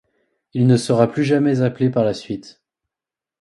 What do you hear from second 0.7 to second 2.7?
sera plus jamais appelé par la suite.